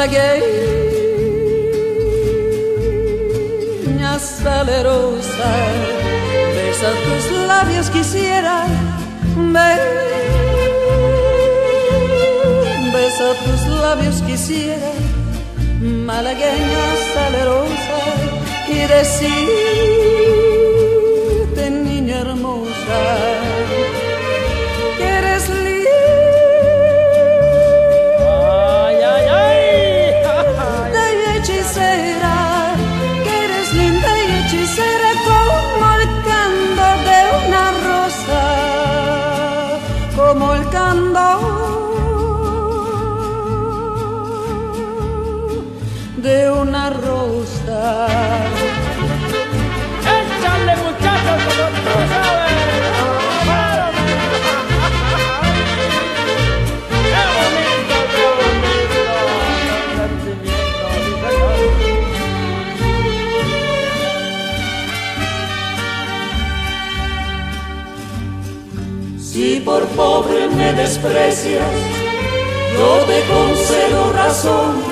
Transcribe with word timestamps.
Malagueña 0.00 0.48
salerosa, 4.18 5.50
besa 6.54 6.90
tus 7.04 7.24
labios 7.46 7.86
quisiera 7.90 8.64
ver. 9.36 9.82
Besa 12.94 13.28
tus 13.44 13.60
labios 13.82 14.16
quisiera, 14.22 14.90
malagueña 15.80 16.84
salerosa, 17.12 17.98
y 18.68 18.78
decirte, 18.94 19.99
una 46.90 47.06
rosa. 47.06 48.06
Échale 50.00 50.76
muchachos 50.76 51.38
como 51.46 51.66
tú 51.76 51.94
sabes. 52.08 52.50
Si 69.18 69.60
por 69.60 69.86
pobre 69.88 70.48
me 70.48 70.72
desprecias, 70.72 71.62
yo 72.76 73.04
te 73.06 73.22
concedo 73.32 74.12
razón, 74.12 74.82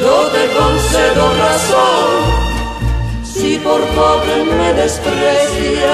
yo 0.00 0.16
te 0.34 0.44
concedo 0.58 1.24
razón. 1.46 2.08
Si 3.22 3.58
por 3.58 3.80
pobre 3.80 4.44
me 4.44 4.72
desprecias, 4.74 5.84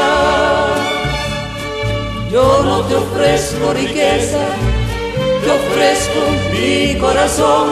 yo 2.31 2.63
no 2.65 2.81
te 2.83 2.95
ofrezco 2.97 3.73
riqueza, 3.73 4.45
te 5.43 5.51
ofrezco 5.51 6.21
mi 6.53 6.99
corazón, 6.99 7.69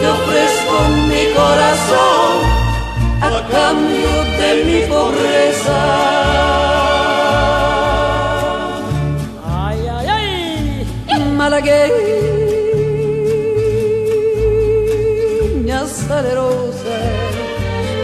te 0.00 0.08
ofrezco 0.08 0.74
mi 1.10 1.24
corazón 1.40 2.32
a 3.22 3.30
cambio 3.50 4.12
de 4.40 4.50
mi 4.66 4.80
pobreza. 4.92 5.78
Ay, 9.44 9.78
ay, 9.98 10.06
ay. 11.08 11.32
malagueña 11.36 12.45
salerosa, 15.96 16.96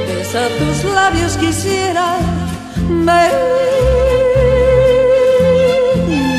besa 0.09 0.49
tus 0.59 0.85
labios 0.93 1.37
quisiera, 1.37 2.17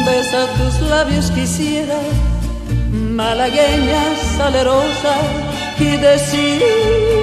besa 0.05 0.47
tus 0.57 0.89
labios 0.89 1.31
quisiera, 1.31 1.99
malagueña 2.91 4.03
salerosa, 4.37 5.13
y 5.79 5.97
decirte 5.97 7.22